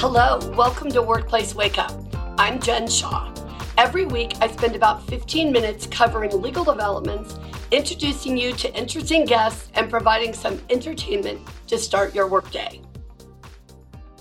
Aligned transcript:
Hello, 0.00 0.38
welcome 0.56 0.92
to 0.92 1.02
Workplace 1.02 1.56
Wake 1.56 1.76
Up. 1.76 1.90
I'm 2.38 2.60
Jen 2.60 2.86
Shaw. 2.86 3.34
Every 3.76 4.06
week, 4.06 4.34
I 4.40 4.46
spend 4.46 4.76
about 4.76 5.04
15 5.08 5.50
minutes 5.50 5.88
covering 5.88 6.40
legal 6.40 6.62
developments, 6.62 7.36
introducing 7.72 8.36
you 8.36 8.52
to 8.52 8.72
interesting 8.76 9.24
guests, 9.24 9.72
and 9.74 9.90
providing 9.90 10.32
some 10.32 10.62
entertainment 10.70 11.40
to 11.66 11.76
start 11.76 12.14
your 12.14 12.28
workday. 12.28 12.80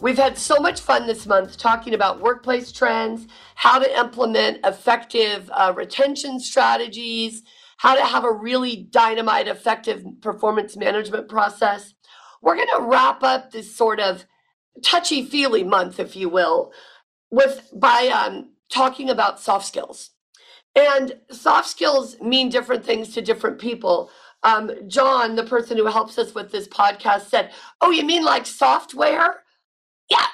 We've 0.02 0.18
had 0.18 0.36
so 0.36 0.55
much 0.55 0.82
fun 0.82 1.05
this 1.05 1.27
month 1.27 1.59
talking 1.59 1.94
about 1.94 2.21
workplace 2.21 2.71
trends, 2.71 3.28
how 3.54 3.78
to 3.78 4.00
implement 4.00 4.66
effective 4.66 5.48
uh, 5.54 5.73
retention 5.75 6.39
strategies, 6.39 7.44
how 7.78 7.94
to 7.94 8.04
have 8.04 8.23
a 8.23 8.34
really 8.34 8.88
dynamite, 8.89 9.48
effective 9.48 10.04
performance 10.21 10.75
management 10.75 11.30
process. 11.30 11.94
We're 12.41 12.55
going 12.55 12.68
to 12.78 12.82
wrap 12.82 13.21
up 13.21 13.52
this 13.52 13.75
sort 13.75 14.00
of 14.00 14.25
touchy 14.84 15.26
feely 15.26 15.63
month, 15.63 15.99
if 15.99 16.16
you 16.16 16.30
will, 16.30 16.72
with 17.31 17.70
by 17.73 18.08
um, 18.08 18.52
talking 18.72 19.09
about 19.09 19.40
soft 19.40 19.66
skills. 19.67 20.12
And 20.76 21.16
soft 21.31 21.70
skills 21.70 22.20
mean 22.22 22.50
different 22.50 22.86
things 22.86 23.13
to 23.13 23.22
different 23.22 23.59
people. 23.59 24.12
Um, 24.44 24.72
John, 24.88 25.36
the 25.36 25.44
person 25.44 25.77
who 25.77 25.88
helps 25.88 26.17
us 26.17 26.36
with 26.36 26.52
this 26.52 26.67
podcast, 26.67 27.30
said, 27.30 27.52
Oh, 27.81 27.91
you 27.91 28.03
mean 28.05 28.23
like 28.23 28.45
software? 28.45 29.44
Yeah, 30.09 30.27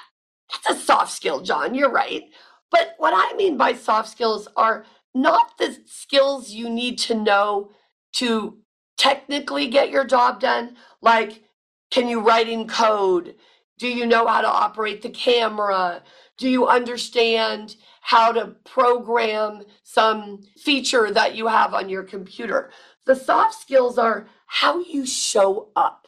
that's 0.64 0.80
a 0.80 0.84
soft 0.84 1.12
skill, 1.12 1.40
John. 1.42 1.74
You're 1.74 1.90
right. 1.90 2.24
But 2.70 2.94
what 2.98 3.14
I 3.16 3.36
mean 3.36 3.56
by 3.56 3.74
soft 3.74 4.10
skills 4.10 4.48
are 4.56 4.84
not 5.14 5.58
the 5.58 5.78
skills 5.86 6.50
you 6.50 6.68
need 6.70 6.98
to 7.00 7.14
know 7.14 7.70
to 8.14 8.58
technically 8.98 9.68
get 9.68 9.90
your 9.90 10.04
job 10.04 10.40
done. 10.40 10.76
Like, 11.02 11.44
can 11.90 12.08
you 12.08 12.20
write 12.20 12.48
in 12.48 12.68
code? 12.68 13.36
Do 13.78 13.88
you 13.88 14.06
know 14.06 14.26
how 14.26 14.40
to 14.40 14.48
operate 14.48 15.02
the 15.02 15.10
camera? 15.10 16.02
Do 16.38 16.48
you 16.48 16.66
understand 16.66 17.76
how 18.00 18.32
to 18.32 18.54
program 18.64 19.62
some 19.82 20.42
feature 20.56 21.10
that 21.10 21.34
you 21.34 21.48
have 21.48 21.74
on 21.74 21.88
your 21.88 22.02
computer? 22.02 22.70
The 23.06 23.16
soft 23.16 23.60
skills 23.60 23.98
are 23.98 24.28
how 24.46 24.80
you 24.80 25.06
show 25.06 25.70
up 25.74 26.06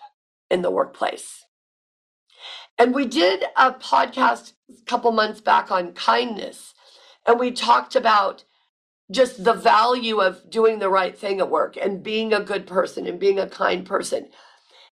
in 0.50 0.62
the 0.62 0.70
workplace. 0.70 1.44
And 2.78 2.94
we 2.94 3.06
did 3.06 3.44
a 3.56 3.72
podcast 3.72 4.52
a 4.70 4.84
couple 4.84 5.10
months 5.12 5.40
back 5.40 5.70
on 5.70 5.92
kindness, 5.92 6.74
and 7.26 7.40
we 7.40 7.50
talked 7.50 7.96
about 7.96 8.44
just 9.10 9.44
the 9.44 9.54
value 9.54 10.20
of 10.20 10.50
doing 10.50 10.78
the 10.78 10.90
right 10.90 11.16
thing 11.16 11.40
at 11.40 11.50
work 11.50 11.76
and 11.76 12.02
being 12.02 12.32
a 12.32 12.40
good 12.40 12.66
person 12.66 13.06
and 13.06 13.18
being 13.18 13.38
a 13.38 13.48
kind 13.48 13.86
person. 13.86 14.28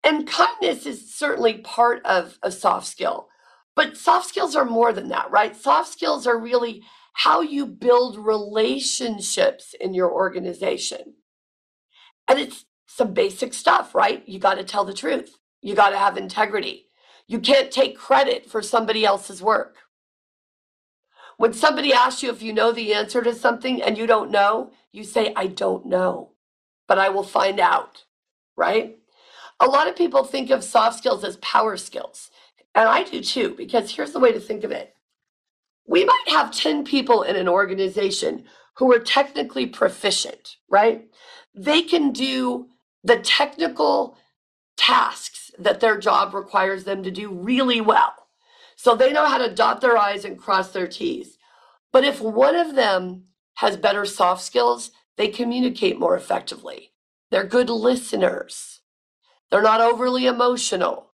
And 0.04 0.26
kindness 0.26 0.86
is 0.86 1.14
certainly 1.14 1.58
part 1.58 2.04
of 2.06 2.38
a 2.42 2.50
soft 2.50 2.86
skill, 2.86 3.28
but 3.74 3.96
soft 3.96 4.28
skills 4.28 4.56
are 4.56 4.64
more 4.64 4.92
than 4.92 5.08
that, 5.08 5.30
right? 5.30 5.56
Soft 5.56 5.92
skills 5.92 6.26
are 6.26 6.38
really 6.38 6.82
how 7.14 7.40
you 7.40 7.66
build 7.66 8.16
relationships 8.16 9.74
in 9.80 9.92
your 9.94 10.10
organization. 10.10 11.14
And 12.28 12.38
it's 12.38 12.64
some 12.86 13.12
basic 13.12 13.52
stuff, 13.54 13.94
right? 13.94 14.22
You 14.26 14.38
got 14.38 14.54
to 14.54 14.64
tell 14.64 14.84
the 14.84 14.94
truth, 14.94 15.36
you 15.62 15.74
got 15.74 15.90
to 15.90 15.98
have 15.98 16.16
integrity. 16.16 16.86
You 17.26 17.40
can't 17.40 17.70
take 17.70 17.98
credit 17.98 18.48
for 18.48 18.62
somebody 18.62 19.04
else's 19.04 19.42
work. 19.42 19.76
When 21.36 21.52
somebody 21.52 21.92
asks 21.92 22.22
you 22.22 22.30
if 22.30 22.42
you 22.42 22.52
know 22.52 22.72
the 22.72 22.94
answer 22.94 23.22
to 23.22 23.34
something 23.34 23.82
and 23.82 23.98
you 23.98 24.06
don't 24.06 24.30
know, 24.30 24.72
you 24.92 25.04
say, 25.04 25.32
I 25.36 25.46
don't 25.46 25.86
know, 25.86 26.32
but 26.88 26.98
I 26.98 27.10
will 27.10 27.22
find 27.22 27.60
out, 27.60 28.04
right? 28.56 28.98
A 29.60 29.66
lot 29.66 29.88
of 29.88 29.96
people 29.96 30.24
think 30.24 30.50
of 30.50 30.62
soft 30.64 30.98
skills 30.98 31.24
as 31.24 31.36
power 31.38 31.76
skills. 31.76 32.30
And 32.74 32.88
I 32.88 33.02
do 33.02 33.20
too, 33.20 33.54
because 33.56 33.90
here's 33.90 34.12
the 34.12 34.20
way 34.20 34.32
to 34.32 34.40
think 34.40 34.64
of 34.64 34.70
it. 34.70 34.94
We 35.86 36.04
might 36.04 36.24
have 36.28 36.52
10 36.52 36.84
people 36.84 37.22
in 37.22 37.36
an 37.36 37.48
organization 37.48 38.44
who 38.76 38.92
are 38.92 39.00
technically 39.00 39.66
proficient, 39.66 40.56
right? 40.68 41.08
They 41.54 41.82
can 41.82 42.12
do 42.12 42.68
the 43.02 43.18
technical 43.18 44.16
tasks 44.76 45.50
that 45.58 45.80
their 45.80 45.98
job 45.98 46.34
requires 46.34 46.84
them 46.84 47.02
to 47.02 47.10
do 47.10 47.32
really 47.32 47.80
well. 47.80 48.14
So 48.76 48.94
they 48.94 49.12
know 49.12 49.26
how 49.26 49.38
to 49.38 49.52
dot 49.52 49.80
their 49.80 49.98
I's 49.98 50.24
and 50.24 50.38
cross 50.38 50.70
their 50.70 50.86
T's. 50.86 51.38
But 51.92 52.04
if 52.04 52.20
one 52.20 52.54
of 52.54 52.76
them 52.76 53.24
has 53.54 53.76
better 53.76 54.04
soft 54.04 54.42
skills, 54.42 54.92
they 55.16 55.28
communicate 55.28 55.98
more 55.98 56.16
effectively. 56.16 56.92
They're 57.30 57.44
good 57.44 57.70
listeners. 57.70 58.77
They're 59.50 59.62
not 59.62 59.80
overly 59.80 60.26
emotional. 60.26 61.12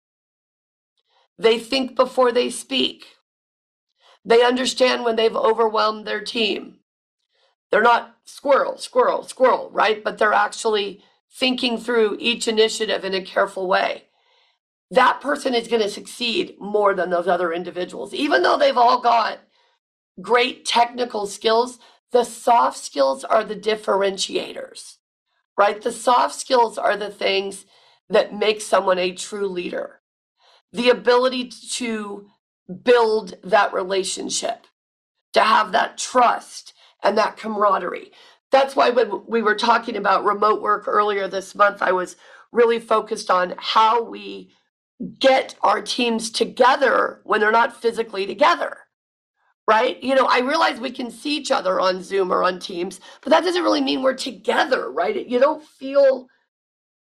They 1.37 1.59
think 1.59 1.95
before 1.95 2.31
they 2.31 2.49
speak. 2.49 3.05
They 4.23 4.43
understand 4.43 5.03
when 5.03 5.15
they've 5.15 5.35
overwhelmed 5.35 6.05
their 6.05 6.21
team. 6.21 6.79
They're 7.71 7.81
not 7.81 8.17
squirrel, 8.25 8.77
squirrel, 8.77 9.23
squirrel, 9.23 9.69
right? 9.71 10.03
But 10.03 10.17
they're 10.17 10.33
actually 10.33 11.03
thinking 11.31 11.77
through 11.77 12.17
each 12.19 12.47
initiative 12.47 13.03
in 13.03 13.13
a 13.13 13.21
careful 13.21 13.67
way 13.67 14.05
that 14.91 15.21
person 15.21 15.53
is 15.53 15.67
going 15.67 15.81
to 15.81 15.89
succeed 15.89 16.55
more 16.59 16.93
than 16.93 17.09
those 17.09 17.27
other 17.27 17.51
individuals. 17.51 18.13
Even 18.13 18.43
though 18.43 18.57
they've 18.57 18.77
all 18.77 19.01
got 19.01 19.39
great 20.21 20.65
technical 20.65 21.25
skills, 21.25 21.79
the 22.11 22.23
soft 22.23 22.77
skills 22.77 23.23
are 23.23 23.43
the 23.43 23.55
differentiators, 23.55 24.97
right? 25.57 25.81
The 25.81 25.91
soft 25.91 26.35
skills 26.35 26.77
are 26.77 26.95
the 26.95 27.09
things 27.09 27.65
that 28.09 28.33
makes 28.33 28.65
someone 28.65 28.99
a 28.99 29.11
true 29.13 29.47
leader. 29.47 30.01
The 30.73 30.89
ability 30.89 31.51
to 31.73 32.27
build 32.83 33.35
that 33.43 33.73
relationship, 33.73 34.67
to 35.33 35.41
have 35.41 35.71
that 35.71 35.97
trust 35.97 36.73
and 37.03 37.17
that 37.17 37.37
camaraderie. 37.37 38.11
That's 38.51 38.75
why 38.75 38.89
when 38.89 39.25
we 39.27 39.41
were 39.41 39.55
talking 39.55 39.97
about 39.97 40.25
remote 40.25 40.61
work 40.61 40.87
earlier 40.87 41.27
this 41.27 41.55
month, 41.55 41.81
I 41.81 41.91
was 41.91 42.15
really 42.51 42.79
focused 42.79 43.29
on 43.29 43.55
how 43.57 44.03
we 44.03 44.53
get 45.19 45.55
our 45.61 45.81
teams 45.81 46.31
together 46.31 47.21
when 47.23 47.39
they're 47.41 47.51
not 47.51 47.81
physically 47.81 48.25
together 48.25 48.77
right 49.67 50.01
you 50.03 50.15
know 50.15 50.25
i 50.25 50.39
realize 50.39 50.79
we 50.79 50.91
can 50.91 51.11
see 51.11 51.35
each 51.35 51.51
other 51.51 51.79
on 51.79 52.01
zoom 52.03 52.31
or 52.31 52.43
on 52.43 52.59
teams 52.59 52.99
but 53.21 53.29
that 53.29 53.43
doesn't 53.43 53.63
really 53.63 53.81
mean 53.81 54.01
we're 54.01 54.13
together 54.13 54.91
right 54.91 55.27
you 55.27 55.39
don't 55.39 55.63
feel 55.63 56.27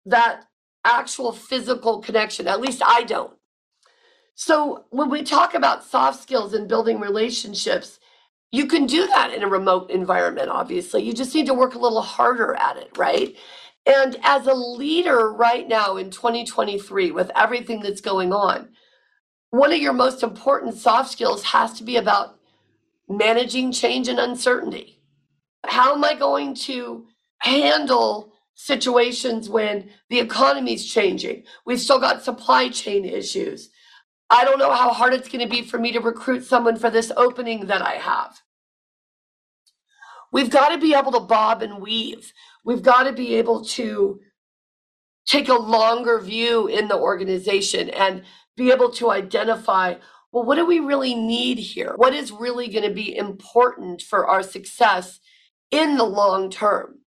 that 0.06 0.44
actual 0.84 1.32
physical 1.32 2.00
connection 2.00 2.48
at 2.48 2.60
least 2.60 2.82
i 2.84 3.02
don't. 3.04 3.34
So 4.34 4.84
when 4.90 5.10
we 5.10 5.22
talk 5.22 5.54
about 5.54 5.84
soft 5.84 6.22
skills 6.22 6.54
and 6.54 6.68
building 6.68 7.00
relationships 7.00 8.00
you 8.52 8.66
can 8.66 8.86
do 8.86 9.06
that 9.08 9.32
in 9.34 9.42
a 9.42 9.48
remote 9.48 9.90
environment 9.90 10.50
obviously. 10.50 11.02
You 11.04 11.12
just 11.14 11.34
need 11.34 11.46
to 11.46 11.54
work 11.54 11.74
a 11.74 11.78
little 11.78 12.02
harder 12.02 12.54
at 12.54 12.76
it 12.78 12.96
right? 12.98 13.36
And 13.86 14.16
as 14.22 14.46
a 14.46 14.54
leader 14.54 15.32
right 15.32 15.66
now 15.66 15.96
in 15.96 16.10
2023, 16.10 17.10
with 17.10 17.30
everything 17.34 17.80
that's 17.80 18.00
going 18.00 18.32
on, 18.32 18.70
one 19.50 19.72
of 19.72 19.80
your 19.80 19.92
most 19.92 20.22
important 20.22 20.76
soft 20.76 21.10
skills 21.10 21.44
has 21.44 21.74
to 21.74 21.84
be 21.84 21.96
about 21.96 22.38
managing 23.08 23.72
change 23.72 24.08
and 24.08 24.18
uncertainty. 24.18 25.00
How 25.64 25.94
am 25.94 26.04
I 26.04 26.14
going 26.14 26.54
to 26.56 27.06
handle 27.40 28.31
situations 28.64 29.48
when 29.48 29.90
the 30.08 30.20
economy's 30.20 30.84
changing? 30.84 31.44
We've 31.66 31.80
still 31.80 31.98
got 31.98 32.22
supply 32.22 32.68
chain 32.68 33.04
issues. 33.04 33.70
I 34.30 34.44
don't 34.44 34.58
know 34.58 34.72
how 34.72 34.92
hard 34.92 35.14
it's 35.14 35.28
going 35.28 35.44
to 35.44 35.50
be 35.50 35.62
for 35.62 35.78
me 35.78 35.92
to 35.92 36.00
recruit 36.00 36.44
someone 36.44 36.76
for 36.76 36.90
this 36.90 37.12
opening 37.16 37.66
that 37.66 37.82
I 37.82 37.94
have. 37.94 38.40
We've 40.32 40.50
got 40.50 40.70
to 40.70 40.78
be 40.78 40.94
able 40.94 41.12
to 41.12 41.20
bob 41.20 41.62
and 41.62 41.82
weave. 41.82 42.32
We've 42.64 42.82
got 42.82 43.02
to 43.04 43.12
be 43.12 43.34
able 43.34 43.64
to 43.66 44.20
take 45.26 45.48
a 45.48 45.54
longer 45.54 46.18
view 46.18 46.66
in 46.66 46.88
the 46.88 46.96
organization 46.96 47.90
and 47.90 48.22
be 48.56 48.70
able 48.70 48.90
to 48.92 49.10
identify 49.10 49.96
well, 50.32 50.44
what 50.44 50.54
do 50.54 50.64
we 50.64 50.80
really 50.80 51.14
need 51.14 51.58
here? 51.58 51.92
What 51.96 52.14
is 52.14 52.32
really 52.32 52.68
going 52.68 52.88
to 52.88 52.94
be 52.94 53.14
important 53.14 54.00
for 54.00 54.26
our 54.26 54.42
success 54.42 55.20
in 55.70 55.98
the 55.98 56.04
long 56.04 56.48
term? 56.48 57.01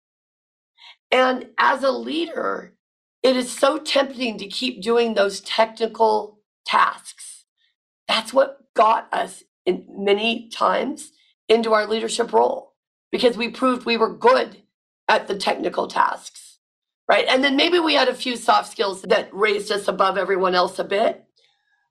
And 1.16 1.48
as 1.58 1.84
a 1.84 1.92
leader, 1.92 2.76
it 3.24 3.38
is 3.38 3.52
so 3.58 3.80
tempting 3.80 4.38
to 4.40 4.48
keep 4.50 4.84
doing 4.84 5.16
those 5.16 5.42
technical 5.42 6.42
tasks. 6.68 7.46
That's 8.08 8.34
what 8.34 8.60
got 8.76 9.14
us 9.14 9.44
in 9.66 9.86
many 9.90 10.50
times 10.50 11.14
into 11.50 11.74
our 11.74 11.88
leadership 11.88 12.34
role 12.34 12.74
because 13.12 13.38
we 13.38 13.50
proved 13.50 13.86
we 13.86 13.98
were 13.98 14.14
good 14.16 14.64
at 15.10 15.28
the 15.28 15.38
technical 15.38 15.88
tasks, 15.88 16.60
right? 17.10 17.26
And 17.30 17.44
then 17.44 17.58
maybe 17.58 17.80
we 17.80 17.96
had 17.96 18.10
a 18.10 18.16
few 18.16 18.38
soft 18.38 18.72
skills 18.72 19.04
that 19.04 19.30
raised 19.34 19.72
us 19.72 19.88
above 19.88 20.18
everyone 20.18 20.56
else 20.56 20.80
a 20.80 20.86
bit, 20.86 21.26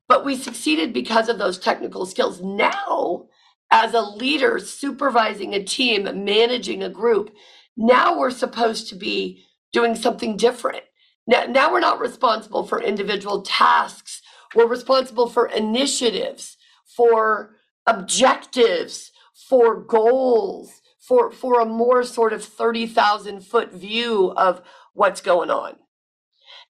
but 0.09 0.25
we 0.25 0.37
succeeded 0.37 0.93
because 0.93 1.29
of 1.29 1.39
those 1.39 1.59
technical 1.59 2.07
skills. 2.07 2.41
Now, 2.43 3.27
as 3.71 3.95
a 3.95 4.03
leader 4.03 4.59
supervising 4.61 5.55
a 5.55 5.65
team, 5.65 6.05
managing 6.25 6.83
a 6.83 6.91
group, 6.91 7.31
now 7.77 8.19
we're 8.19 8.31
supposed 8.31 8.89
to 8.89 8.97
be 8.97 9.45
doing 9.73 9.95
something 9.95 10.37
different. 10.37 10.85
Now, 11.27 11.45
now 11.45 11.73
we're 11.73 11.81
not 11.81 12.01
responsible 12.01 12.67
for 12.67 12.81
individual 12.81 13.43
tasks. 13.43 14.21
We're 14.55 14.69
responsible 14.69 15.29
for 15.29 15.47
initiatives, 15.47 16.57
for 16.85 17.57
objectives, 17.87 19.11
for 19.49 19.81
goals, 19.81 20.81
for, 21.01 21.31
for 21.31 21.61
a 21.61 21.67
more 21.67 22.03
sort 22.05 22.33
of 22.33 22.45
30,000 22.45 23.41
foot 23.41 23.73
view 23.73 24.33
of 24.37 24.63
what's 24.93 25.21
going 25.21 25.51
on. 25.51 25.77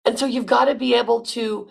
And 0.05 0.19
so 0.19 0.27
you've 0.27 0.47
got 0.47 0.67
to 0.67 0.75
be 0.75 0.95
able 0.95 1.23
to 1.23 1.69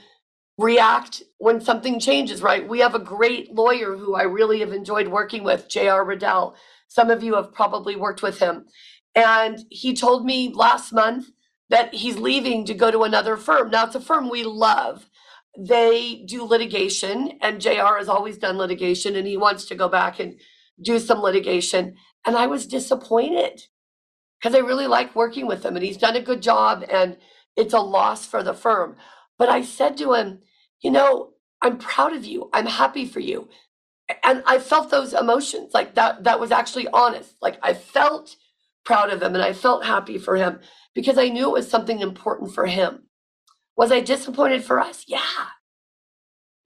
react 0.57 1.23
when 1.37 1.61
something 1.61 1.99
changes, 1.99 2.41
right? 2.41 2.67
We 2.67 2.79
have 2.79 2.95
a 2.95 2.99
great 2.99 3.53
lawyer 3.53 3.95
who 3.95 4.15
I 4.15 4.23
really 4.23 4.59
have 4.59 4.71
enjoyed 4.71 5.07
working 5.07 5.43
with, 5.43 5.67
J.R. 5.67 6.05
Riddell. 6.05 6.55
Some 6.87 7.09
of 7.09 7.23
you 7.23 7.35
have 7.35 7.53
probably 7.53 7.95
worked 7.95 8.21
with 8.21 8.39
him. 8.39 8.65
And 9.15 9.59
he 9.69 9.93
told 9.93 10.25
me 10.25 10.51
last 10.53 10.91
month 10.91 11.27
that 11.69 11.93
he's 11.93 12.17
leaving 12.17 12.65
to 12.65 12.73
go 12.73 12.91
to 12.91 13.03
another 13.03 13.37
firm. 13.37 13.69
Now, 13.69 13.85
it's 13.85 13.95
a 13.95 14.01
firm 14.01 14.29
we 14.29 14.43
love. 14.43 15.09
They 15.57 16.23
do 16.27 16.43
litigation, 16.43 17.37
and 17.41 17.61
JR 17.61 17.97
has 17.97 18.09
always 18.09 18.37
done 18.37 18.57
litigation, 18.57 19.15
and 19.15 19.27
he 19.27 19.37
wants 19.37 19.65
to 19.65 19.75
go 19.75 19.87
back 19.87 20.19
and 20.19 20.39
do 20.81 20.99
some 20.99 21.21
litigation. 21.21 21.95
And 22.25 22.35
I 22.35 22.47
was 22.47 22.65
disappointed 22.65 23.63
because 24.39 24.55
I 24.55 24.59
really 24.59 24.87
like 24.87 25.15
working 25.15 25.47
with 25.47 25.63
him, 25.63 25.75
and 25.75 25.85
he's 25.85 25.97
done 25.97 26.15
a 26.15 26.21
good 26.21 26.41
job, 26.41 26.83
and 26.89 27.17
it's 27.55 27.73
a 27.73 27.79
loss 27.79 28.25
for 28.25 28.43
the 28.43 28.53
firm. 28.53 28.95
But 29.37 29.49
I 29.49 29.61
said 29.61 29.97
to 29.97 30.13
him, 30.13 30.39
You 30.81 30.91
know, 30.91 31.33
I'm 31.61 31.77
proud 31.77 32.13
of 32.13 32.25
you. 32.25 32.49
I'm 32.53 32.65
happy 32.65 33.05
for 33.05 33.19
you. 33.19 33.49
And 34.23 34.43
I 34.45 34.59
felt 34.59 34.91
those 34.91 35.13
emotions 35.13 35.73
like 35.73 35.95
that, 35.95 36.23
that 36.25 36.39
was 36.39 36.51
actually 36.51 36.87
honest. 36.89 37.35
Like 37.41 37.57
I 37.63 37.73
felt 37.73 38.35
proud 38.85 39.11
of 39.11 39.21
him 39.21 39.33
and 39.33 39.43
I 39.43 39.53
felt 39.53 39.85
happy 39.85 40.17
for 40.17 40.35
him 40.35 40.59
because 40.93 41.17
I 41.17 41.29
knew 41.29 41.49
it 41.49 41.53
was 41.53 41.69
something 41.69 41.99
important 41.99 42.53
for 42.53 42.65
him. 42.65 43.03
Was 43.75 43.91
I 43.91 44.01
disappointed 44.01 44.63
for 44.63 44.79
us? 44.79 45.05
Yeah. 45.07 45.19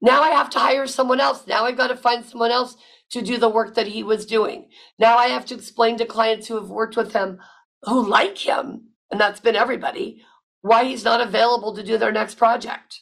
Now 0.01 0.21
I 0.21 0.29
have 0.29 0.49
to 0.51 0.59
hire 0.59 0.87
someone 0.87 1.19
else. 1.19 1.47
Now 1.47 1.65
I've 1.65 1.77
got 1.77 1.87
to 1.87 1.97
find 1.97 2.25
someone 2.25 2.51
else 2.51 2.75
to 3.11 3.21
do 3.21 3.37
the 3.37 3.49
work 3.49 3.75
that 3.75 3.87
he 3.87 4.03
was 4.03 4.25
doing. 4.25 4.69
Now 4.99 5.17
I 5.17 5.27
have 5.27 5.45
to 5.45 5.55
explain 5.55 5.97
to 5.97 6.05
clients 6.05 6.47
who 6.47 6.55
have 6.55 6.69
worked 6.69 6.97
with 6.97 7.13
him, 7.13 7.39
who 7.83 8.07
like 8.07 8.37
him, 8.37 8.89
and 9.09 9.19
that's 9.19 9.39
been 9.39 9.55
everybody, 9.55 10.21
why 10.61 10.83
he's 10.83 11.05
not 11.05 11.21
available 11.21 11.75
to 11.75 11.83
do 11.83 11.97
their 11.97 12.11
next 12.11 12.35
project. 12.35 13.01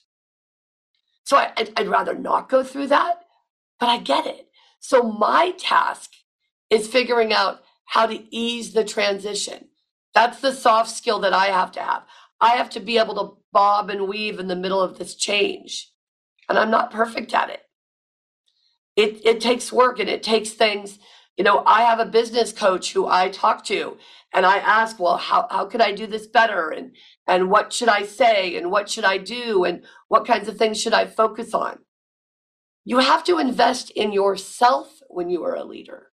So 1.24 1.38
I, 1.38 1.54
would 1.78 1.88
rather 1.88 2.14
not 2.14 2.50
go 2.50 2.64
through 2.64 2.88
that, 2.88 3.22
but 3.80 3.90
I 3.90 3.98
get 3.98 4.28
it. 4.28 4.48
So 4.80 5.02
my 5.02 5.54
task 5.58 6.12
is 6.70 6.88
figuring 6.88 7.34
out 7.34 7.62
how 7.86 8.08
to 8.08 8.24
ease 8.36 8.74
the 8.74 8.84
transition. 8.84 9.70
That's 10.14 10.40
the 10.40 10.54
soft 10.54 10.90
skill 10.90 11.20
that 11.20 11.34
I 11.34 11.48
have 11.48 11.72
to 11.74 11.82
have. 11.82 12.04
I 12.42 12.52
have 12.52 12.70
to 12.72 12.80
be 12.80 12.98
able 12.98 13.16
to 13.16 13.38
bob 13.52 13.90
and 13.90 14.08
weave 14.08 14.40
in 14.40 14.48
the 14.48 14.56
middle 14.56 14.82
of 14.82 14.98
this 14.98 15.16
change. 15.16 15.92
And 16.50 16.58
I'm 16.58 16.72
not 16.72 16.92
perfect 16.92 17.34
at 17.34 17.50
it. 17.50 17.62
It, 18.96 19.26
it 19.26 19.42
takes 19.42 19.74
work 19.74 20.00
and 20.00 20.10
it 20.10 20.24
takes 20.24 20.52
things. 20.52 21.00
You 21.38 21.44
know, 21.44 21.64
I 21.66 21.82
have 21.82 22.00
a 22.00 22.06
business 22.06 22.54
coach 22.54 22.94
who 22.94 23.08
I 23.08 23.30
talk 23.30 23.66
to 23.66 23.98
and 24.34 24.46
I 24.46 24.58
ask, 24.58 25.00
well, 25.00 25.18
how, 25.18 25.48
how 25.50 25.66
could 25.66 25.82
I 25.82 25.92
do 25.92 26.08
this 26.08 26.28
better? 26.28 26.70
And, 26.70 26.96
and 27.28 27.50
what 27.50 27.74
should 27.74 27.90
I 27.90 28.04
say? 28.04 28.56
And 28.58 28.72
what 28.72 28.90
should 28.90 29.06
I 29.06 29.18
do? 29.18 29.64
And 29.66 29.84
what 30.08 30.28
kinds 30.28 30.48
of 30.48 30.58
things 30.58 30.82
should 30.82 30.94
I 30.94 31.06
focus 31.06 31.54
on? 31.54 31.80
You 32.86 33.00
have 33.00 33.24
to 33.26 33.40
invest 33.40 33.90
in 33.92 34.12
yourself 34.12 35.00
when 35.10 35.30
you 35.30 35.44
are 35.44 35.56
a 35.56 35.64
leader 35.64 36.12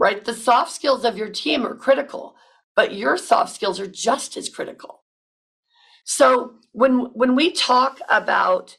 right? 0.00 0.24
The 0.24 0.34
soft 0.34 0.72
skills 0.72 1.04
of 1.04 1.18
your 1.18 1.28
team 1.28 1.64
are 1.64 1.74
critical, 1.76 2.34
but 2.74 2.94
your 2.94 3.18
soft 3.18 3.54
skills 3.54 3.78
are 3.78 3.86
just 3.86 4.36
as 4.36 4.48
critical. 4.48 5.02
So 6.04 6.54
when 6.72 7.10
when 7.12 7.36
we 7.36 7.52
talk 7.52 8.00
about 8.08 8.78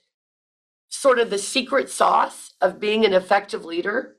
sort 0.89 1.19
of 1.19 1.29
the 1.29 1.37
secret 1.37 1.89
sauce 1.89 2.53
of 2.59 2.79
being 2.79 3.05
an 3.05 3.13
effective 3.13 3.63
leader, 3.63 4.17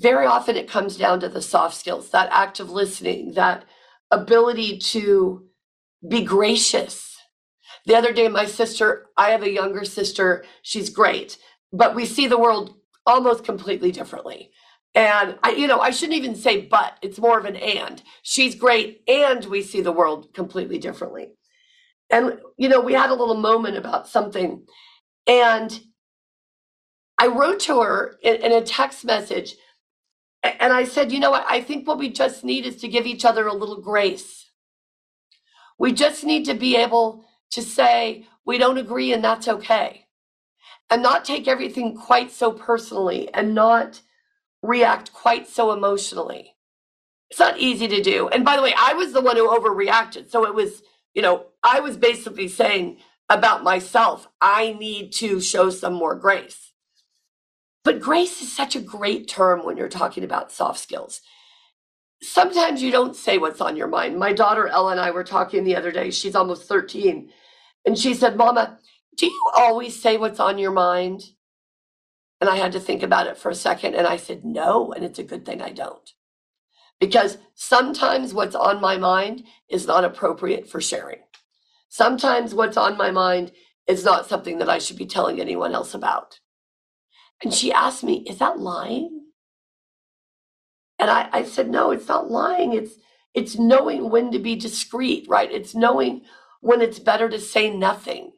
very 0.00 0.26
often 0.26 0.56
it 0.56 0.70
comes 0.70 0.96
down 0.96 1.20
to 1.20 1.28
the 1.28 1.42
soft 1.42 1.76
skills, 1.76 2.10
that 2.10 2.30
active 2.32 2.70
listening, 2.70 3.32
that 3.32 3.64
ability 4.12 4.78
to 4.78 5.48
be 6.08 6.22
gracious. 6.22 7.16
The 7.84 7.96
other 7.96 8.12
day, 8.12 8.28
my 8.28 8.46
sister, 8.46 9.06
I 9.16 9.30
have 9.30 9.42
a 9.42 9.50
younger 9.50 9.84
sister, 9.84 10.44
she's 10.62 10.88
great, 10.88 11.36
but 11.72 11.96
we 11.96 12.06
see 12.06 12.28
the 12.28 12.38
world 12.38 12.76
almost 13.04 13.44
completely 13.44 13.90
differently. 13.90 14.52
And 14.98 15.38
I, 15.44 15.52
you 15.52 15.68
know, 15.68 15.78
I 15.78 15.90
shouldn't 15.90 16.18
even 16.18 16.34
say 16.34 16.62
but, 16.62 16.98
it's 17.02 17.20
more 17.20 17.38
of 17.38 17.44
an 17.44 17.54
and. 17.54 18.02
She's 18.24 18.56
great, 18.56 19.02
and 19.06 19.44
we 19.44 19.62
see 19.62 19.80
the 19.80 19.92
world 19.92 20.34
completely 20.34 20.78
differently. 20.78 21.28
And, 22.10 22.40
you 22.56 22.68
know, 22.68 22.80
we 22.80 22.94
had 22.94 23.10
a 23.10 23.14
little 23.14 23.36
moment 23.36 23.76
about 23.76 24.08
something. 24.08 24.66
And 25.28 25.80
I 27.16 27.28
wrote 27.28 27.60
to 27.60 27.80
her 27.80 28.16
in, 28.24 28.42
in 28.42 28.52
a 28.52 28.60
text 28.60 29.04
message, 29.04 29.54
and 30.42 30.72
I 30.72 30.82
said, 30.82 31.12
you 31.12 31.20
know 31.20 31.30
what? 31.30 31.46
I 31.48 31.60
think 31.60 31.86
what 31.86 31.98
we 31.98 32.08
just 32.10 32.42
need 32.42 32.66
is 32.66 32.78
to 32.78 32.88
give 32.88 33.06
each 33.06 33.24
other 33.24 33.46
a 33.46 33.54
little 33.54 33.80
grace. 33.80 34.50
We 35.78 35.92
just 35.92 36.24
need 36.24 36.44
to 36.46 36.54
be 36.54 36.74
able 36.74 37.24
to 37.52 37.62
say, 37.62 38.26
we 38.44 38.58
don't 38.58 38.78
agree, 38.78 39.12
and 39.12 39.22
that's 39.22 39.46
okay. 39.46 40.06
And 40.90 41.04
not 41.04 41.24
take 41.24 41.46
everything 41.46 41.96
quite 41.96 42.32
so 42.32 42.50
personally 42.50 43.32
and 43.32 43.54
not 43.54 44.02
react 44.62 45.12
quite 45.12 45.48
so 45.48 45.72
emotionally. 45.72 46.54
It's 47.30 47.40
not 47.40 47.58
easy 47.58 47.88
to 47.88 48.02
do. 48.02 48.28
And 48.28 48.44
by 48.44 48.56
the 48.56 48.62
way, 48.62 48.74
I 48.76 48.94
was 48.94 49.12
the 49.12 49.20
one 49.20 49.36
who 49.36 49.48
overreacted. 49.48 50.30
So 50.30 50.46
it 50.46 50.54
was, 50.54 50.82
you 51.14 51.22
know, 51.22 51.46
I 51.62 51.80
was 51.80 51.96
basically 51.96 52.48
saying 52.48 52.98
about 53.28 53.62
myself, 53.64 54.28
I 54.40 54.74
need 54.78 55.12
to 55.14 55.40
show 55.40 55.70
some 55.70 55.94
more 55.94 56.14
grace. 56.14 56.72
But 57.84 58.00
grace 58.00 58.42
is 58.42 58.54
such 58.54 58.76
a 58.76 58.80
great 58.80 59.28
term 59.28 59.64
when 59.64 59.76
you're 59.76 59.88
talking 59.88 60.24
about 60.24 60.52
soft 60.52 60.80
skills. 60.80 61.20
Sometimes 62.22 62.82
you 62.82 62.90
don't 62.90 63.16
say 63.16 63.38
what's 63.38 63.60
on 63.60 63.76
your 63.76 63.88
mind. 63.88 64.18
My 64.18 64.32
daughter 64.32 64.66
Ella 64.68 64.92
and 64.92 65.00
I 65.00 65.10
were 65.12 65.24
talking 65.24 65.64
the 65.64 65.76
other 65.76 65.92
day. 65.92 66.10
She's 66.10 66.34
almost 66.34 66.68
13. 66.68 67.30
And 67.86 67.98
she 67.98 68.14
said, 68.14 68.36
Mama, 68.36 68.78
do 69.16 69.26
you 69.26 69.50
always 69.56 70.00
say 70.00 70.16
what's 70.16 70.40
on 70.40 70.58
your 70.58 70.72
mind? 70.72 71.24
And 72.40 72.48
I 72.48 72.56
had 72.56 72.72
to 72.72 72.80
think 72.80 73.02
about 73.02 73.26
it 73.26 73.36
for 73.36 73.50
a 73.50 73.54
second. 73.54 73.94
And 73.94 74.06
I 74.06 74.16
said, 74.16 74.44
no. 74.44 74.92
And 74.92 75.04
it's 75.04 75.18
a 75.18 75.24
good 75.24 75.44
thing 75.44 75.60
I 75.60 75.70
don't. 75.70 76.12
Because 77.00 77.38
sometimes 77.54 78.34
what's 78.34 78.54
on 78.54 78.80
my 78.80 78.96
mind 78.96 79.44
is 79.68 79.86
not 79.86 80.04
appropriate 80.04 80.68
for 80.68 80.80
sharing. 80.80 81.20
Sometimes 81.88 82.54
what's 82.54 82.76
on 82.76 82.96
my 82.96 83.10
mind 83.10 83.52
is 83.86 84.04
not 84.04 84.28
something 84.28 84.58
that 84.58 84.68
I 84.68 84.78
should 84.78 84.98
be 84.98 85.06
telling 85.06 85.40
anyone 85.40 85.74
else 85.74 85.94
about. 85.94 86.40
And 87.42 87.54
she 87.54 87.72
asked 87.72 88.04
me, 88.04 88.24
is 88.28 88.38
that 88.38 88.58
lying? 88.58 89.26
And 90.98 91.10
I, 91.10 91.28
I 91.32 91.44
said, 91.44 91.70
no, 91.70 91.92
it's 91.92 92.08
not 92.08 92.30
lying. 92.30 92.72
It's, 92.72 92.94
it's 93.32 93.58
knowing 93.58 94.10
when 94.10 94.32
to 94.32 94.38
be 94.38 94.56
discreet, 94.56 95.26
right? 95.28 95.50
It's 95.50 95.74
knowing 95.74 96.22
when 96.60 96.82
it's 96.82 96.98
better 96.98 97.28
to 97.28 97.38
say 97.38 97.70
nothing. 97.70 98.32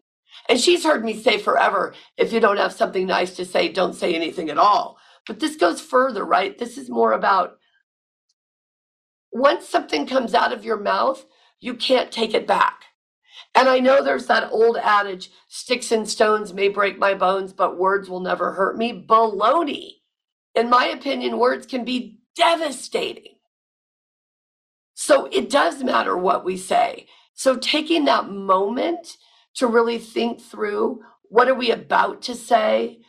And 0.50 0.61
she's 0.61 0.83
heard 0.83 1.04
me 1.04 1.14
say 1.14 1.38
forever 1.38 1.95
if 2.16 2.33
you 2.33 2.40
don't 2.40 2.57
have 2.57 2.73
something 2.73 3.07
nice 3.07 3.37
to 3.37 3.45
say, 3.45 3.69
don't 3.69 3.95
say 3.95 4.14
anything 4.14 4.50
at 4.50 4.59
all. 4.59 4.99
But 5.28 5.38
this 5.38 5.54
goes 5.54 5.80
further, 5.80 6.25
right? 6.25 6.59
This 6.59 6.76
is 6.76 6.90
more 6.90 7.12
about 7.12 7.59
once 9.30 9.69
something 9.69 10.09
comes 10.09 10.35
out 10.35 10.52
of 10.52 10.64
your 10.64 10.76
mouth, 10.76 11.25
you 11.61 11.75
can't 11.75 12.11
take 12.11 12.35
it 12.35 12.49
back. 12.49 12.83
And 13.54 13.69
I 13.69 13.78
know 13.78 14.02
there's 14.02 14.26
that 14.26 14.50
old 14.50 14.76
adage 14.76 15.30
sticks 15.47 15.92
and 15.92 16.09
stones 16.09 16.52
may 16.52 16.69
break 16.69 16.99
my 16.99 17.14
bones, 17.14 17.52
but 17.52 17.78
words 17.78 18.11
will 18.11 18.19
never 18.19 18.52
hurt 18.52 18.76
me. 18.76 19.04
Baloney. 19.09 19.99
In 20.57 20.69
my 20.69 20.87
opinion, 20.87 21.38
words 21.38 21.64
can 21.64 21.85
be 21.85 22.19
devastating. 22.35 23.37
So 24.95 25.26
it 25.26 25.49
does 25.49 25.85
matter 25.85 26.16
what 26.16 26.45
we 26.45 26.57
say. 26.57 27.07
So 27.35 27.57
taking 27.57 28.04
that 28.07 28.28
moment 28.28 29.16
to 29.57 29.66
really 29.66 29.99
think 29.99 30.40
through 30.40 31.02
what 31.28 31.49
are 31.49 31.54
we 31.54 31.71
about 31.71 32.23
to 32.23 32.35
say? 32.35 33.00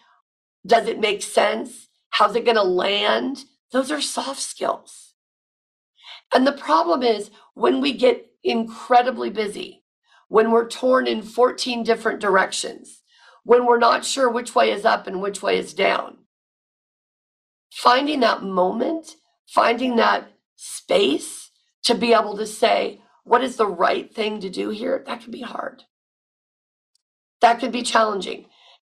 Does 0.65 0.87
it 0.87 0.99
make 0.99 1.23
sense? 1.23 1.87
How's 2.11 2.35
it 2.35 2.45
going 2.45 2.55
to 2.55 2.63
land? 2.63 3.45
Those 3.71 3.91
are 3.91 4.01
soft 4.01 4.39
skills. 4.39 5.13
And 6.33 6.45
the 6.45 6.51
problem 6.51 7.03
is 7.03 7.31
when 7.55 7.81
we 7.81 7.93
get 7.93 8.27
incredibly 8.43 9.29
busy, 9.29 9.83
when 10.27 10.51
we're 10.51 10.67
torn 10.67 11.07
in 11.07 11.21
14 11.21 11.83
different 11.83 12.19
directions, 12.19 13.01
when 13.43 13.65
we're 13.65 13.79
not 13.79 14.05
sure 14.05 14.29
which 14.29 14.53
way 14.53 14.71
is 14.71 14.85
up 14.85 15.07
and 15.07 15.21
which 15.21 15.41
way 15.41 15.57
is 15.57 15.73
down, 15.73 16.19
finding 17.71 18.19
that 18.19 18.43
moment, 18.43 19.15
finding 19.47 19.95
that 19.95 20.31
space 20.55 21.49
to 21.83 21.95
be 21.95 22.13
able 22.13 22.37
to 22.37 22.45
say, 22.45 23.01
what 23.23 23.43
is 23.43 23.55
the 23.55 23.67
right 23.67 24.13
thing 24.13 24.39
to 24.39 24.49
do 24.49 24.69
here? 24.69 25.03
That 25.05 25.21
can 25.21 25.31
be 25.31 25.41
hard 25.41 25.83
that 27.41 27.59
could 27.59 27.71
be 27.71 27.83
challenging. 27.83 28.45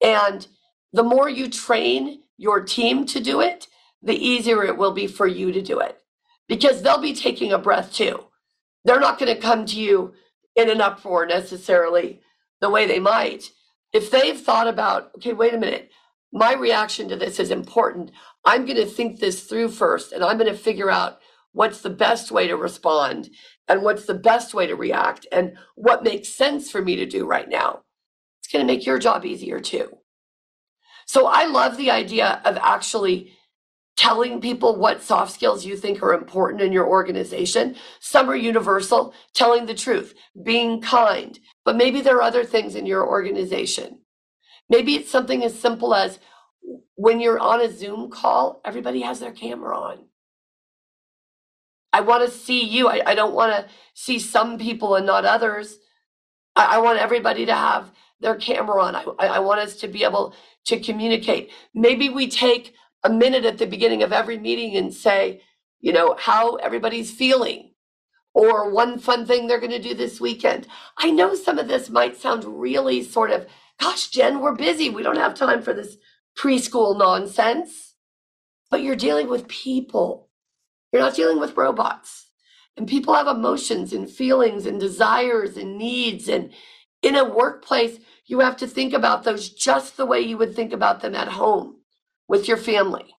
And 0.03 0.47
the 0.93 1.03
more 1.03 1.29
you 1.29 1.49
train 1.49 2.23
your 2.37 2.63
team 2.63 3.07
to 3.07 3.21
do 3.21 3.41
it, 3.41 3.67
the 4.03 4.17
easier 4.17 4.65
it 4.65 4.77
will 4.77 4.93
be 4.93 5.07
for 5.07 5.27
you 5.27 5.53
to 5.53 5.63
do 5.63 5.81
it 5.81 5.99
because 6.49 6.83
they'll 6.83 7.01
be 7.01 7.15
taking 7.15 7.53
a 7.53 7.59
breath 7.59 7.93
too. 7.93 8.25
They're 8.85 9.01
not 9.01 9.19
going 9.19 9.35
to 9.35 9.41
come 9.41 9.67
to 9.67 9.81
you 9.81 10.15
in 10.57 10.71
an 10.71 10.81
uproar 10.81 11.27
necessarily 11.27 12.21
the 12.61 12.71
way 12.71 12.87
they 12.87 13.01
might. 13.01 13.51
If 13.93 14.11
they've 14.11 14.39
thought 14.39 14.69
about, 14.69 15.11
okay, 15.17 15.33
wait 15.33 15.55
a 15.55 15.59
minute, 15.59 15.91
my 16.33 16.55
reaction 16.55 17.09
to 17.09 17.17
this 17.17 17.41
is 17.41 17.51
important. 17.51 18.11
I'm 18.45 18.65
going 18.65 18.77
to 18.77 18.87
think 18.87 19.19
this 19.19 19.45
through 19.45 19.71
first 19.71 20.13
and 20.13 20.23
I'm 20.25 20.39
going 20.39 20.53
to 20.53 20.59
figure 20.59 20.91
out 20.91 21.19
what's 21.53 21.81
the 21.81 21.91
best 21.91 22.31
way 22.31 22.47
to 22.47 22.57
respond 22.57 23.31
and 23.67 23.83
what's 23.83 24.07
the 24.07 24.15
best 24.15 24.55
way 24.55 24.67
to 24.67 24.77
react 24.77 25.27
and 25.33 25.57
what 25.75 26.05
makes 26.05 26.29
sense 26.29 26.71
for 26.71 26.83
me 26.83 26.97
to 26.97 27.07
do 27.07 27.27
right 27.27 27.49
now. 27.49 27.81
It's 28.49 28.55
going 28.55 28.67
to 28.67 28.73
make 28.73 28.87
your 28.87 28.99
job 28.99 29.27
easier 29.27 29.61
too. 29.61 29.99
So 31.05 31.27
I 31.27 31.45
love 31.45 31.77
the 31.77 31.91
idea 31.91 32.41
of 32.47 32.57
actually 32.57 33.35
telling 33.99 34.41
people 34.41 34.75
what 34.75 35.03
soft 35.03 35.33
skills 35.33 35.67
you 35.67 35.77
think 35.77 36.03
are 36.03 36.15
important 36.15 36.63
in 36.63 36.73
your 36.73 36.87
organization. 36.87 37.77
Some 38.01 38.31
are 38.31 38.35
universal, 38.35 39.13
telling 39.35 39.67
the 39.67 39.75
truth, 39.75 40.15
being 40.43 40.81
kind, 40.81 41.39
but 41.67 41.77
maybe 41.77 42.01
there 42.01 42.17
are 42.17 42.23
other 42.23 42.43
things 42.43 42.75
in 42.75 42.87
your 42.87 43.07
organization. 43.07 43.99
Maybe 44.71 44.95
it's 44.95 45.11
something 45.11 45.45
as 45.45 45.59
simple 45.59 45.95
as 45.95 46.19
when 46.95 47.21
you're 47.21 47.39
on 47.39 47.61
a 47.61 47.71
Zoom 47.71 48.09
call, 48.11 48.63
everybody 48.65 49.03
has 49.03 49.21
their 49.21 49.33
camera 49.33 49.79
on. 49.79 50.07
I 51.93 52.01
want 52.01 52.25
to 52.25 52.35
see 52.35 52.65
you. 52.65 52.89
I, 52.89 53.03
I 53.11 53.15
don't 53.15 53.35
want 53.35 53.53
to 53.53 53.71
see 53.93 54.19
some 54.19 54.57
people 54.57 54.95
and 54.95 55.05
not 55.05 55.27
others. 55.27 55.77
I, 56.57 56.77
I, 56.77 56.79
want 56.79 56.99
everybody 56.99 57.45
to 57.45 57.55
have 57.55 57.93
their 58.21 58.37
camera 58.37 58.83
on. 58.83 58.97
I, 58.97 59.05
I 59.19 59.39
want 59.41 59.61
us 59.61 59.77
to 59.77 59.89
be 59.89 60.05
able 60.05 60.35
to 60.67 60.81
communicate. 60.81 61.51
Maybe 61.75 62.09
we 62.09 62.29
take 62.29 62.75
a 63.05 63.11
minute 63.11 63.45
at 63.45 63.59
the 63.59 63.67
beginning 63.67 64.03
of 64.03 64.13
every 64.13 64.39
meeting 64.39 64.77
and 64.77 64.93
say, 64.93 65.43
you 65.81 65.93
know, 65.93 66.17
how 66.19 66.57
everybody's 66.57 67.11
feeling 67.11 67.73
or 68.35 68.71
one 68.71 68.99
fun 68.99 69.27
thing 69.27 69.47
they're 69.47 69.61
going 69.61 69.73
to 69.73 69.81
do 69.83 69.95
this 69.95 70.21
weekend. 70.21 70.67
I 70.97 71.11
know 71.11 71.35
some 71.35 71.59
of 71.59 71.69
this 71.69 71.91
might 71.91 72.17
sound 72.17 72.45
really 72.45 73.03
sort 73.03 73.31
of, 73.31 73.47
gosh, 73.81 74.09
Jen, 74.11 74.41
we're 74.41 74.55
busy. 74.55 74.91
We 74.91 75.03
don't 75.03 75.17
have 75.17 75.35
time 75.35 75.63
for 75.63 75.73
this 75.73 75.97
preschool 76.39 76.99
nonsense. 76.99 77.95
But 78.71 78.83
you're 78.83 78.97
dealing 78.97 79.29
with 79.29 79.49
people, 79.49 80.29
you're 80.93 81.03
not 81.03 81.15
dealing 81.15 81.41
with 81.41 81.57
robots. 81.57 82.31
And 82.77 82.87
people 82.87 83.15
have 83.15 83.27
emotions 83.27 83.93
and 83.93 84.09
feelings 84.09 84.67
and 84.67 84.79
desires 84.79 85.57
and 85.57 85.79
needs. 85.79 86.29
And 86.29 86.53
in 87.03 87.17
a 87.17 87.25
workplace, 87.25 87.99
you 88.29 88.41
have 88.41 88.57
to 88.59 88.67
think 88.67 88.93
about 88.93 89.25
those 89.25 89.49
just 89.49 89.97
the 89.97 90.07
way 90.07 90.21
you 90.21 90.39
would 90.39 90.55
think 90.55 90.73
about 90.73 91.01
them 91.01 91.15
at 91.15 91.29
home 91.29 91.79
with 92.29 92.47
your 92.47 92.59
family. 92.59 93.17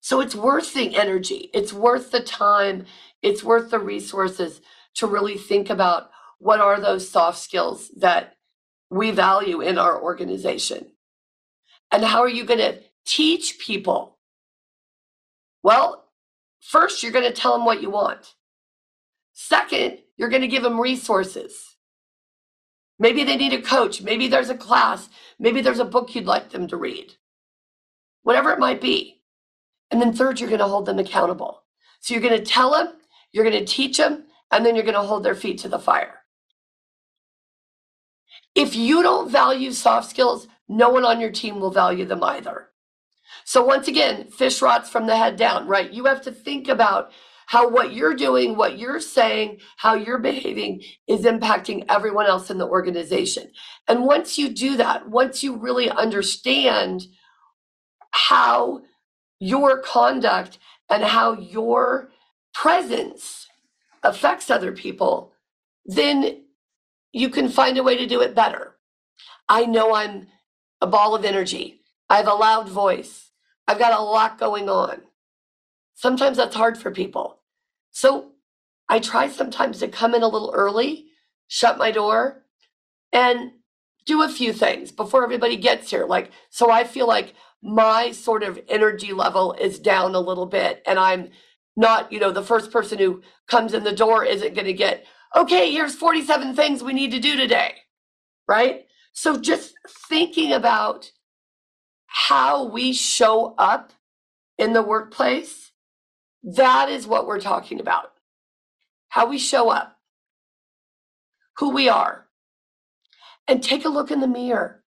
So 0.00 0.20
it's 0.20 0.34
worth 0.34 0.74
the 0.74 0.96
energy, 0.96 1.50
it's 1.54 1.72
worth 1.72 2.10
the 2.10 2.22
time, 2.22 2.86
it's 3.20 3.44
worth 3.44 3.70
the 3.70 3.78
resources 3.78 4.60
to 4.94 5.06
really 5.06 5.36
think 5.38 5.70
about 5.70 6.10
what 6.38 6.60
are 6.60 6.80
those 6.80 7.08
soft 7.08 7.38
skills 7.38 7.90
that 7.98 8.34
we 8.90 9.12
value 9.12 9.60
in 9.60 9.78
our 9.78 10.02
organization. 10.02 10.88
And 11.92 12.02
how 12.02 12.22
are 12.22 12.28
you 12.28 12.44
going 12.44 12.58
to 12.58 12.80
teach 13.06 13.58
people? 13.60 14.18
Well, 15.62 16.08
first, 16.60 17.02
you're 17.02 17.12
going 17.12 17.30
to 17.30 17.32
tell 17.32 17.52
them 17.52 17.64
what 17.64 17.82
you 17.82 17.90
want. 17.90 18.34
Second, 19.32 19.98
you're 20.16 20.30
going 20.30 20.42
to 20.42 20.48
give 20.48 20.62
them 20.62 20.80
resources. 20.80 21.71
Maybe 22.98 23.24
they 23.24 23.36
need 23.36 23.52
a 23.52 23.62
coach. 23.62 24.02
Maybe 24.02 24.28
there's 24.28 24.50
a 24.50 24.56
class. 24.56 25.08
Maybe 25.38 25.60
there's 25.60 25.78
a 25.78 25.84
book 25.84 26.14
you'd 26.14 26.26
like 26.26 26.50
them 26.50 26.68
to 26.68 26.76
read. 26.76 27.14
Whatever 28.22 28.50
it 28.50 28.58
might 28.58 28.80
be. 28.80 29.20
And 29.90 30.00
then 30.00 30.12
third, 30.12 30.40
you're 30.40 30.48
going 30.48 30.60
to 30.60 30.66
hold 30.66 30.86
them 30.86 30.98
accountable. 30.98 31.62
So 32.00 32.14
you're 32.14 32.22
going 32.22 32.38
to 32.38 32.44
tell 32.44 32.70
them, 32.72 32.94
you're 33.32 33.44
going 33.44 33.58
to 33.58 33.64
teach 33.64 33.96
them, 33.98 34.24
and 34.50 34.64
then 34.64 34.74
you're 34.74 34.84
going 34.84 34.94
to 34.94 35.02
hold 35.02 35.24
their 35.24 35.34
feet 35.34 35.58
to 35.60 35.68
the 35.68 35.78
fire. 35.78 36.20
If 38.54 38.74
you 38.76 39.02
don't 39.02 39.30
value 39.30 39.72
soft 39.72 40.10
skills, 40.10 40.46
no 40.68 40.90
one 40.90 41.04
on 41.04 41.20
your 41.20 41.30
team 41.30 41.60
will 41.60 41.70
value 41.70 42.04
them 42.04 42.22
either. 42.22 42.68
So 43.44 43.64
once 43.64 43.88
again, 43.88 44.30
fish 44.30 44.62
rots 44.62 44.88
from 44.88 45.06
the 45.06 45.16
head 45.16 45.36
down, 45.36 45.66
right? 45.66 45.90
You 45.90 46.04
have 46.04 46.22
to 46.22 46.32
think 46.32 46.68
about 46.68 47.10
how 47.52 47.68
what 47.68 47.92
you're 47.92 48.14
doing, 48.14 48.56
what 48.56 48.78
you're 48.78 48.98
saying, 48.98 49.58
how 49.76 49.92
you're 49.92 50.18
behaving 50.18 50.82
is 51.06 51.26
impacting 51.26 51.84
everyone 51.86 52.24
else 52.24 52.48
in 52.48 52.56
the 52.56 52.66
organization. 52.66 53.50
And 53.86 54.06
once 54.06 54.38
you 54.38 54.48
do 54.48 54.78
that, 54.78 55.10
once 55.10 55.42
you 55.42 55.56
really 55.56 55.90
understand 55.90 57.02
how 58.12 58.80
your 59.38 59.82
conduct 59.82 60.58
and 60.88 61.04
how 61.04 61.34
your 61.34 62.08
presence 62.54 63.46
affects 64.02 64.48
other 64.48 64.72
people, 64.72 65.34
then 65.84 66.44
you 67.12 67.28
can 67.28 67.50
find 67.50 67.76
a 67.76 67.82
way 67.82 67.98
to 67.98 68.06
do 68.06 68.22
it 68.22 68.34
better. 68.34 68.76
I 69.46 69.66
know 69.66 69.94
I'm 69.94 70.28
a 70.80 70.86
ball 70.86 71.14
of 71.14 71.26
energy. 71.26 71.82
I 72.08 72.16
have 72.16 72.28
a 72.28 72.32
loud 72.32 72.70
voice. 72.70 73.30
I've 73.68 73.78
got 73.78 73.92
a 73.92 74.02
lot 74.02 74.38
going 74.38 74.70
on. 74.70 75.02
Sometimes 75.94 76.38
that's 76.38 76.56
hard 76.56 76.78
for 76.78 76.90
people. 76.90 77.40
So 77.92 78.32
I 78.88 78.98
try 78.98 79.28
sometimes 79.28 79.78
to 79.78 79.88
come 79.88 80.14
in 80.14 80.22
a 80.22 80.28
little 80.28 80.52
early, 80.54 81.06
shut 81.48 81.78
my 81.78 81.90
door, 81.90 82.44
and 83.12 83.52
do 84.06 84.22
a 84.22 84.28
few 84.28 84.52
things 84.52 84.90
before 84.90 85.22
everybody 85.22 85.56
gets 85.56 85.90
here. 85.90 86.06
Like, 86.06 86.32
so 86.50 86.70
I 86.70 86.84
feel 86.84 87.06
like 87.06 87.34
my 87.62 88.10
sort 88.10 88.42
of 88.42 88.60
energy 88.68 89.12
level 89.12 89.52
is 89.54 89.78
down 89.78 90.14
a 90.14 90.20
little 90.20 90.46
bit, 90.46 90.82
and 90.86 90.98
I'm 90.98 91.30
not, 91.76 92.12
you 92.12 92.18
know, 92.18 92.32
the 92.32 92.42
first 92.42 92.72
person 92.72 92.98
who 92.98 93.22
comes 93.46 93.74
in 93.74 93.84
the 93.84 93.92
door 93.94 94.24
isn't 94.24 94.54
going 94.54 94.66
to 94.66 94.72
get, 94.72 95.06
okay, 95.36 95.70
here's 95.70 95.94
47 95.94 96.54
things 96.56 96.82
we 96.82 96.92
need 96.92 97.12
to 97.12 97.20
do 97.20 97.36
today. 97.36 97.74
Right. 98.48 98.86
So 99.12 99.38
just 99.38 99.74
thinking 100.08 100.52
about 100.52 101.10
how 102.06 102.64
we 102.64 102.92
show 102.92 103.54
up 103.56 103.92
in 104.58 104.72
the 104.72 104.82
workplace 104.82 105.71
that 106.42 106.88
is 106.88 107.06
what 107.06 107.26
we're 107.26 107.40
talking 107.40 107.80
about. 107.80 108.12
How 109.08 109.26
we 109.26 109.38
show 109.38 109.70
up, 109.70 109.98
who 111.58 111.70
we 111.70 111.88
are. 111.88 112.26
And 113.48 113.62
take 113.62 113.84
a 113.84 113.90
look 113.90 114.10
in 114.10 114.20
the 114.20 114.28
mirror 114.28 114.82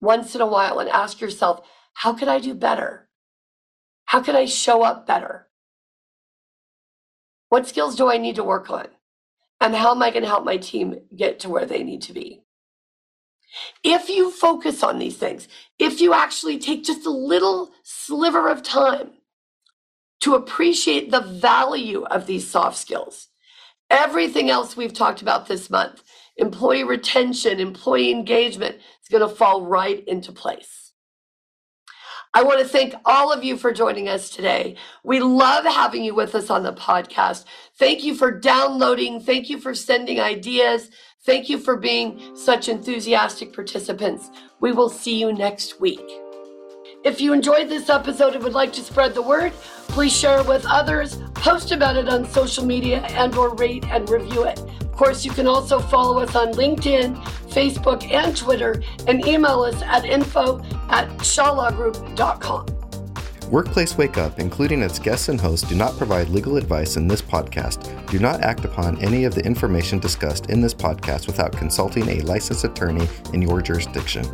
once 0.00 0.34
in 0.34 0.40
a 0.40 0.46
while 0.46 0.78
and 0.78 0.88
ask 0.88 1.20
yourself, 1.20 1.66
how 1.94 2.12
could 2.12 2.28
I 2.28 2.40
do 2.40 2.54
better? 2.54 3.08
How 4.04 4.20
could 4.20 4.34
I 4.34 4.44
show 4.44 4.82
up 4.82 5.06
better? 5.06 5.48
What 7.48 7.68
skills 7.68 7.96
do 7.96 8.10
I 8.10 8.16
need 8.18 8.36
to 8.36 8.44
work 8.44 8.70
on? 8.70 8.88
And 9.60 9.74
how 9.74 9.92
am 9.92 10.02
I 10.02 10.10
going 10.10 10.22
to 10.22 10.28
help 10.28 10.44
my 10.44 10.56
team 10.56 10.96
get 11.14 11.40
to 11.40 11.48
where 11.48 11.66
they 11.66 11.82
need 11.82 12.02
to 12.02 12.12
be? 12.12 12.42
If 13.82 14.08
you 14.08 14.30
focus 14.30 14.82
on 14.82 14.98
these 14.98 15.16
things, 15.16 15.48
if 15.78 16.00
you 16.00 16.14
actually 16.14 16.58
take 16.58 16.84
just 16.84 17.06
a 17.06 17.10
little 17.10 17.70
sliver 17.82 18.48
of 18.48 18.62
time 18.62 19.10
to 20.20 20.34
appreciate 20.34 21.10
the 21.10 21.20
value 21.20 22.04
of 22.04 22.26
these 22.26 22.48
soft 22.48 22.76
skills. 22.76 23.28
Everything 23.88 24.50
else 24.50 24.76
we've 24.76 24.92
talked 24.92 25.22
about 25.22 25.48
this 25.48 25.68
month, 25.68 26.02
employee 26.36 26.84
retention, 26.84 27.58
employee 27.58 28.10
engagement, 28.10 28.76
is 28.76 29.08
going 29.10 29.28
to 29.28 29.34
fall 29.34 29.66
right 29.66 30.06
into 30.06 30.32
place. 30.32 30.92
I 32.32 32.44
want 32.44 32.60
to 32.60 32.68
thank 32.68 32.94
all 33.04 33.32
of 33.32 33.42
you 33.42 33.56
for 33.56 33.72
joining 33.72 34.08
us 34.08 34.30
today. 34.30 34.76
We 35.02 35.18
love 35.18 35.64
having 35.64 36.04
you 36.04 36.14
with 36.14 36.36
us 36.36 36.48
on 36.48 36.62
the 36.62 36.72
podcast. 36.72 37.44
Thank 37.76 38.04
you 38.04 38.14
for 38.14 38.30
downloading. 38.30 39.20
Thank 39.20 39.50
you 39.50 39.58
for 39.58 39.74
sending 39.74 40.20
ideas. 40.20 40.90
Thank 41.26 41.48
you 41.48 41.58
for 41.58 41.76
being 41.76 42.36
such 42.36 42.68
enthusiastic 42.68 43.52
participants. 43.52 44.30
We 44.60 44.70
will 44.70 44.88
see 44.88 45.18
you 45.18 45.32
next 45.32 45.80
week. 45.80 46.08
If 47.02 47.18
you 47.18 47.32
enjoyed 47.32 47.70
this 47.70 47.88
episode 47.88 48.34
and 48.34 48.44
would 48.44 48.52
like 48.52 48.74
to 48.74 48.82
spread 48.82 49.14
the 49.14 49.22
word, 49.22 49.52
please 49.88 50.14
share 50.14 50.40
it 50.40 50.46
with 50.46 50.66
others, 50.68 51.16
post 51.34 51.72
about 51.72 51.96
it 51.96 52.10
on 52.10 52.26
social 52.26 52.62
media, 52.66 53.00
and 53.12 53.34
or 53.36 53.54
rate 53.54 53.86
and 53.86 54.08
review 54.10 54.44
it. 54.44 54.58
Of 54.82 54.92
course, 54.92 55.24
you 55.24 55.30
can 55.30 55.46
also 55.46 55.78
follow 55.80 56.20
us 56.20 56.36
on 56.36 56.52
LinkedIn, 56.52 57.16
Facebook, 57.48 58.10
and 58.12 58.36
Twitter, 58.36 58.82
and 59.06 59.26
email 59.26 59.62
us 59.62 59.80
at 59.80 60.04
info 60.04 60.58
at 60.90 61.08
shawlawgroup.com. 61.20 62.66
Workplace 63.50 63.96
Wake 63.96 64.18
Up, 64.18 64.38
including 64.38 64.82
its 64.82 64.98
guests 64.98 65.30
and 65.30 65.40
hosts, 65.40 65.66
do 65.66 65.74
not 65.74 65.96
provide 65.96 66.28
legal 66.28 66.58
advice 66.58 66.98
in 66.98 67.08
this 67.08 67.22
podcast. 67.22 68.10
Do 68.10 68.18
not 68.18 68.42
act 68.42 68.66
upon 68.66 69.02
any 69.02 69.24
of 69.24 69.34
the 69.34 69.44
information 69.44 70.00
discussed 70.00 70.50
in 70.50 70.60
this 70.60 70.74
podcast 70.74 71.26
without 71.26 71.52
consulting 71.52 72.06
a 72.10 72.20
licensed 72.20 72.64
attorney 72.64 73.08
in 73.32 73.40
your 73.40 73.62
jurisdiction. 73.62 74.26